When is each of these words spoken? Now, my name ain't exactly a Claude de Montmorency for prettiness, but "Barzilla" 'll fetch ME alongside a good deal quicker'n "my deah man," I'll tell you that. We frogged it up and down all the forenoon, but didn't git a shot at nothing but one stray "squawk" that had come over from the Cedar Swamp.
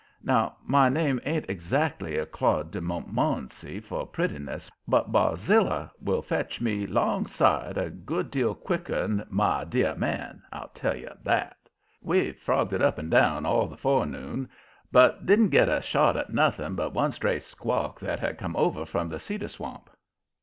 Now, 0.23 0.55
my 0.65 0.89
name 0.89 1.21
ain't 1.25 1.47
exactly 1.47 2.17
a 2.17 2.25
Claude 2.25 2.71
de 2.71 2.81
Montmorency 2.81 3.79
for 3.79 4.07
prettiness, 4.07 4.71
but 4.87 5.11
"Barzilla" 5.11 5.91
'll 6.03 6.21
fetch 6.23 6.59
ME 6.59 6.85
alongside 6.85 7.77
a 7.77 7.91
good 7.91 8.31
deal 8.31 8.55
quicker'n 8.55 9.23
"my 9.29 9.63
deah 9.63 9.93
man," 9.95 10.41
I'll 10.51 10.69
tell 10.69 10.95
you 10.95 11.11
that. 11.23 11.69
We 12.01 12.31
frogged 12.31 12.73
it 12.73 12.81
up 12.81 12.97
and 12.97 13.11
down 13.11 13.45
all 13.45 13.67
the 13.67 13.77
forenoon, 13.77 14.49
but 14.91 15.27
didn't 15.27 15.49
git 15.49 15.69
a 15.69 15.83
shot 15.83 16.17
at 16.17 16.33
nothing 16.33 16.73
but 16.73 16.95
one 16.95 17.11
stray 17.11 17.39
"squawk" 17.39 17.99
that 17.99 18.19
had 18.19 18.39
come 18.39 18.55
over 18.55 18.87
from 18.87 19.07
the 19.07 19.19
Cedar 19.19 19.49
Swamp. 19.49 19.87